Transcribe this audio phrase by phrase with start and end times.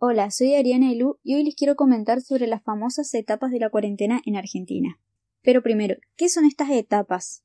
[0.00, 3.68] Hola, soy Ariana Elu y hoy les quiero comentar sobre las famosas etapas de la
[3.68, 5.00] cuarentena en Argentina.
[5.42, 7.42] Pero primero, ¿qué son estas etapas?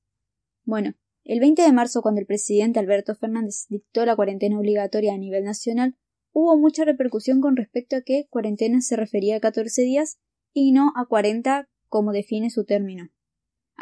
[0.63, 0.93] Bueno,
[1.23, 5.45] el 20 de marzo, cuando el presidente Alberto Fernández dictó la cuarentena obligatoria a nivel
[5.45, 5.95] nacional,
[6.31, 10.19] hubo mucha repercusión con respecto a que cuarentena se refería a 14 días
[10.53, 13.09] y no a 40 como define su término.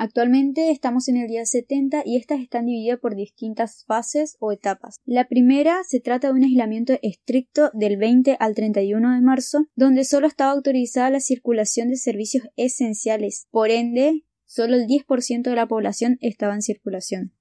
[0.03, 4.95] Actualmente estamos en el día 70 y estas están divididas por distintas fases o etapas.
[5.05, 10.03] La primera se trata de un aislamiento estricto del 20 al 31 de marzo, donde
[10.03, 13.45] solo estaba autorizada la circulación de servicios esenciales.
[13.51, 17.35] Por ende, solo el 10% de la población estaba en circulación.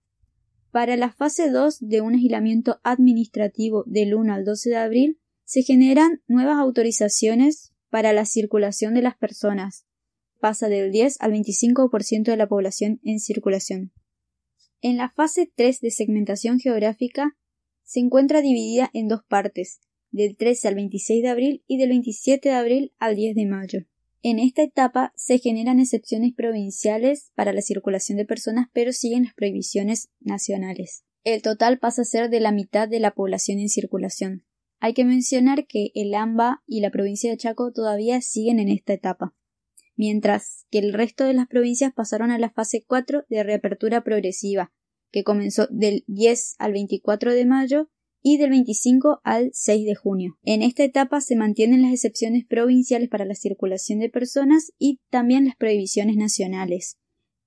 [0.70, 5.62] Para la fase 2 de un aislamiento administrativo del 1 al 12 de abril, se
[5.62, 9.86] generan nuevas autorizaciones para la circulación de las personas,
[10.40, 13.92] pasa del 10 al 25% de la población en circulación.
[14.80, 17.36] En la fase 3 de segmentación geográfica
[17.84, 19.80] se encuentra dividida en dos partes,
[20.10, 23.80] del 13 al 26 de abril y del 27 de abril al 10 de mayo.
[24.22, 29.34] En esta etapa se generan excepciones provinciales para la circulación de personas, pero siguen las
[29.34, 31.04] prohibiciones nacionales.
[31.24, 34.44] El total pasa a ser de la mitad de la población en circulación.
[34.78, 38.94] Hay que mencionar que el AMBA y la provincia de Chaco todavía siguen en esta
[38.94, 39.34] etapa
[40.00, 44.72] mientras que el resto de las provincias pasaron a la fase 4 de reapertura progresiva,
[45.12, 47.90] que comenzó del 10 al 24 de mayo
[48.22, 50.38] y del 25 al 6 de junio.
[50.42, 55.44] En esta etapa se mantienen las excepciones provinciales para la circulación de personas y también
[55.44, 56.96] las prohibiciones nacionales.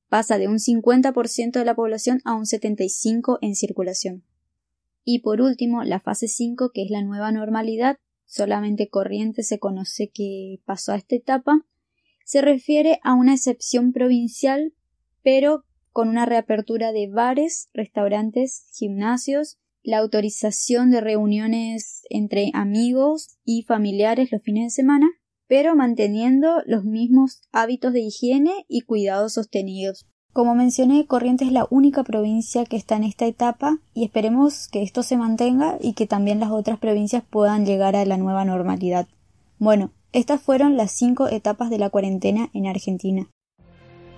[0.07, 4.25] Pasa de un 50% de la población a un 75% en circulación.
[5.03, 10.11] Y por último, la fase 5, que es la nueva normalidad, solamente corriente se conoce
[10.13, 11.65] que pasó a esta etapa,
[12.23, 14.73] se refiere a una excepción provincial,
[15.21, 23.63] pero con una reapertura de bares, restaurantes, gimnasios, la autorización de reuniones entre amigos y
[23.63, 25.07] familiares los fines de semana,
[25.47, 30.05] pero manteniendo los mismos hábitos de higiene y cuidados sostenidos.
[30.31, 34.81] Como mencioné, Corrientes es la única provincia que está en esta etapa y esperemos que
[34.81, 39.07] esto se mantenga y que también las otras provincias puedan llegar a la nueva normalidad.
[39.59, 43.25] Bueno, Estas fueron las cinco etapas de la cuarentena en Argentina.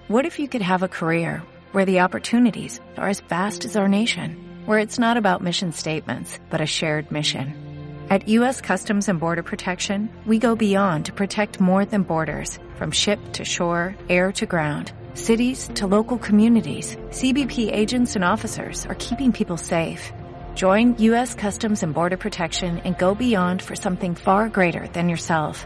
[0.09, 1.41] What if you could have a career
[1.71, 4.35] where the opportunities are as vast as our nation,
[4.65, 7.53] where it's not about mission statements, but a shared mission?
[8.09, 8.59] At U.S.
[8.59, 13.45] Customs and Border Protection, we go beyond to protect more than borders, from ship to
[13.45, 16.97] shore, air to ground, cities to local communities.
[17.11, 20.11] CBP agents and officers are keeping people safe.
[20.55, 21.35] Join U.S.
[21.35, 25.65] Customs and Border Protection and go beyond for something far greater than yourself.